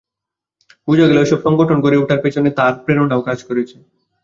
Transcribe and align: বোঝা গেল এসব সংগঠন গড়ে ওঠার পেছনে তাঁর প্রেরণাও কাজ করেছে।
বোঝা 0.87 1.05
গেল 1.09 1.17
এসব 1.21 1.39
সংগঠন 1.45 1.77
গড়ে 1.81 1.97
ওঠার 1.97 2.19
পেছনে 2.23 2.49
তাঁর 2.57 2.73
প্রেরণাও 2.83 3.25
কাজ 3.27 3.39
করেছে। 3.47 3.75